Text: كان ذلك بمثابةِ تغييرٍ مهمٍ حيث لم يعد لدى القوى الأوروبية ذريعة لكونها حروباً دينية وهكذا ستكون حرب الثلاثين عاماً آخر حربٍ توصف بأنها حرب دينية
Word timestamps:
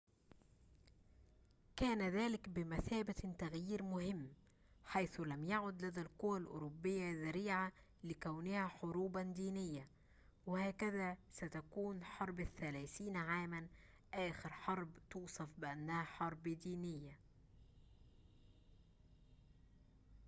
كان 1.77 2.09
ذلك 2.09 2.49
بمثابةِ 2.49 3.13
تغييرٍ 3.39 3.83
مهمٍ 3.83 4.29
حيث 4.85 5.19
لم 5.19 5.45
يعد 5.45 5.81
لدى 5.81 6.01
القوى 6.01 6.37
الأوروبية 6.39 7.11
ذريعة 7.11 7.71
لكونها 8.03 8.67
حروباً 8.67 9.23
دينية 9.23 9.87
وهكذا 10.45 11.17
ستكون 11.31 12.03
حرب 12.03 12.39
الثلاثين 12.39 13.17
عاماً 13.17 13.67
آخر 14.13 14.49
حربٍ 14.53 14.89
توصف 15.09 15.49
بأنها 15.57 16.03
حرب 16.03 16.43
دينية 16.43 17.17